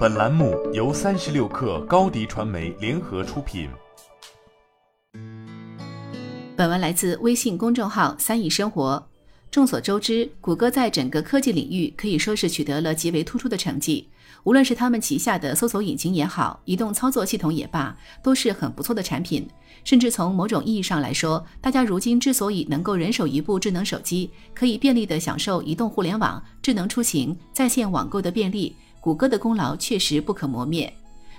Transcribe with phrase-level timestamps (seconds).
[0.00, 3.68] 本栏目由三十六氪高低传媒联合出品。
[6.56, 9.06] 本文来自微信公众号“三亿生活”。
[9.52, 14.08] 众所周知，谷歌在整个科技领域可以说是取得了极为突出的成绩。
[14.44, 19.46] 无论是他们旗下的搜索引擎也好，移动操作系统也罢，都是很不错的产品。
[19.84, 28.74] 甚至从某种意义上来说，大家如今之所以能够人手一部智能手机，可以便利地享受移动互联网、智能出行、在线网购的便利。
[29.00, 30.92] 谷歌的功劳确实不可磨灭，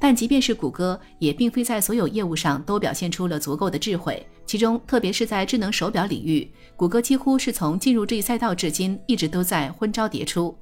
[0.00, 4.26] 但即便是谷歌，也并非在所有业务上都表现出了足够的智慧。
[4.44, 10.56] 其中，特别是在智能手表领域，谷歌几乎是从进入这一赛道至今，一直都在昏招迭出。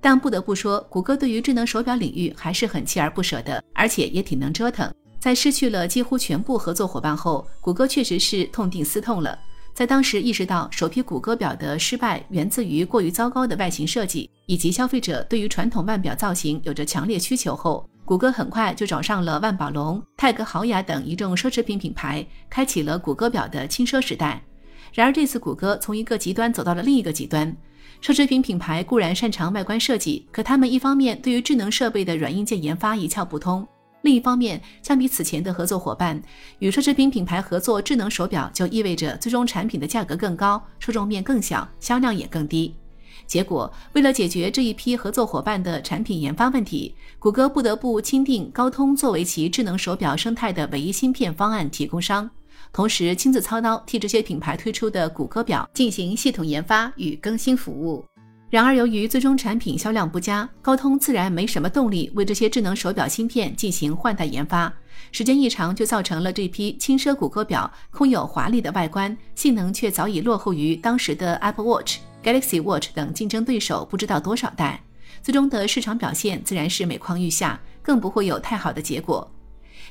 [0.00, 4.92] 但不得不说，谷歌对于智能手表领域还是很锲而不舍的，而且也挺能折腾。
[5.18, 9.38] 在失去了几乎全部合作伙伴后，谷歌确实是痛定思痛了。
[9.72, 24.42] 在当时意识到首批谷歌表的失败源自于过于糟糕的外形设计，以及消费者对于传统腕表造型有着强烈需求后，谷歌很快就找上了万宝龙、泰格豪雅等一众奢侈品品牌，开启了谷歌表的轻奢时代。
[24.92, 27.56] 然而这次谷歌从一个极端走到了另一个极端，
[28.02, 33.66] 奢侈品品牌固然擅长外观设计，可他们一方面对于智能设备的软硬件研发一窍不通。
[34.02, 36.22] 另一方面，相比此前的合作伙伴，
[36.58, 42.74] 与奢侈品品牌合作智能手表就意味着最终产品的价格更高，受众面更小，销量也更低。
[43.26, 52.28] 结果，为了解决这一批合作伙伴的产品研发问题，谷歌不得不钦定高通作为其智能手表生态的唯一芯片方案提供商，
[52.72, 58.04] 同时亲自操刀替这些品牌推出的谷歌表进行系统研发与更新服务。
[58.50, 64.72] 然而，由于最终产品销量不佳，高通自然没什么动力为这些智能手表芯片进行换代研发。
[65.12, 74.82] 时间一长，就造成了这批轻奢谷歌表空有华丽的外观，性能却早已落后于当时的 Apple Watch、Galaxy Watch 等竞争对手不知道多少代。
[75.22, 79.30] 最终的市场表现自然是每况愈下，更不会有太好的结果。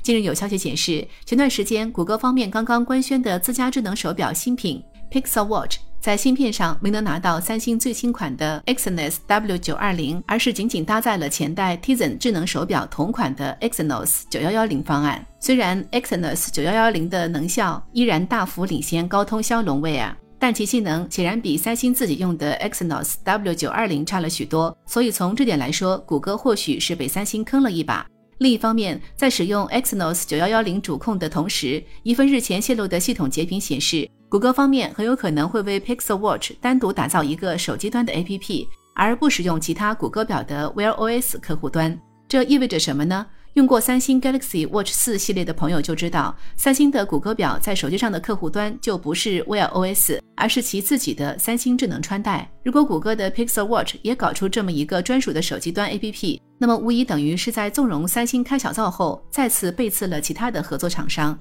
[0.04, 5.78] 近日有消息显示，前段时间谷歌方面刚刚官宣的自家智能手表新品 Pixel Watch。
[6.02, 15.26] 在芯片上没能拿到三星最新款的 Exynos W920，而是仅仅搭载了前代 Tizen 智能手表同款的 Exynos 910方案。
[15.42, 24.76] 虽然 Exynos 910的能效依然大幅领先高通骁龙 Wear，但其性能显然比三星自己用的 Exynos W920 差了许多。
[24.86, 28.08] 所以从这点来说，谷歌或许是被三星坑了一把。
[28.38, 34.10] 另一方面，在使用 Exynos 910主控的同时，一份日前泄露的系统截屏显示。
[34.30, 42.00] 谷歌方面很有可能会为 Pixel Watch 单独打造一个手机端的 APP，而不使用其他谷歌表的 Wear OS 客户端。
[42.28, 43.26] 这意味着什么呢？
[43.56, 52.48] 用过三星 Galaxy Watch 四系列的朋友就知道，三星的谷歌表在手机上的客户端就不是 Wear OS，而是其自己的三星智能穿戴。
[52.64, 61.36] 如果谷歌的 Pixel Watch 也搞出这么一个专属的手机端 APP，那么无疑等于是在纵容三星开小灶后，再次背刺了其他的合作厂商。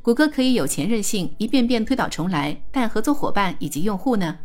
[0.00, 4.38] 谷歌可以有钱任性，一遍遍推倒重来，但合作伙伴以及用户呢？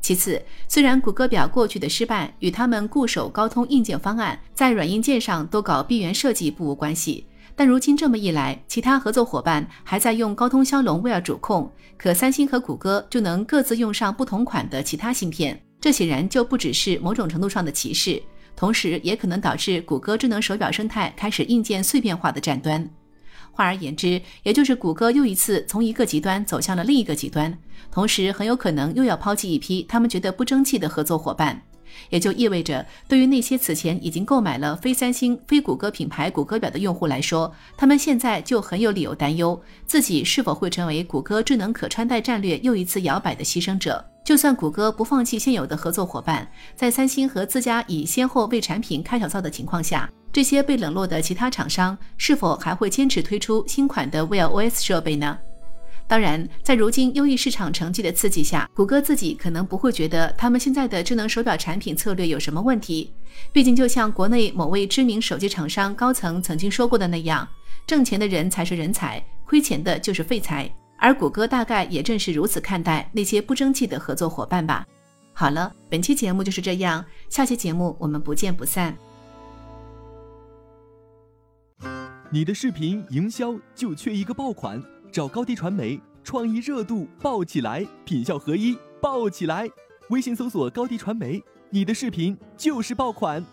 [0.00, 18.20] 其次，虽然谷歌表过去的失败与他们固守高通硬件方案，在软硬件上都搞闭源设计不无关系，但如今这么一来，其他合作伙伴还在用高通骁龙 Wear 主控，可三星和谷歌就能各自用上不同款的其他芯片，这显然就不只是某种程度上的歧视，
[18.56, 22.86] 同时也可能导致谷歌智能手表生态开始硬件碎片化的战端。
[23.54, 27.56] 换而言之，也就是谷歌又一次从一个极端走向了另一个极端，
[27.90, 31.62] 同时很有可能又要抛弃一批他们觉得不争气的合作伙伴，
[32.10, 44.04] 也就意味着，对于那些此前已经购买了非三星、非谷歌品牌谷歌表的用户来说，他们现在就很有理由担忧，自己是否会成为谷歌智能可穿戴战略又一次摇摆的牺牲者。
[44.24, 50.10] 就算谷歌不放弃现有的合作伙伴，在三星和自家已先后为产品开小灶的情况下。
[50.32, 55.38] 这些被冷落的其他厂商是否还会坚持推出新款的 Wear OS 设备呢？
[56.08, 63.12] 当然，在如今优异市场成绩的刺激下，谷歌自己可能不会觉得他们现在的智能手表产品策略有什么问题。
[63.52, 67.46] 毕竟，就像国内某位知名手机厂商高层曾经说过的那样，
[67.86, 70.68] 挣钱的人才是人才，亏钱的就是废材。
[71.04, 74.86] 而谷歌大概也正是如此看待那些不争气的合作伙伴吧。
[75.34, 78.96] 好了，本期节目就是这样，下期节目我们不见不散。
[82.30, 89.68] 你的视频营销就缺一个爆款，找高低传媒，创意热度爆起来，品效合一爆起来。
[90.08, 93.44] 微信搜索高低传媒，你的视频就是爆款。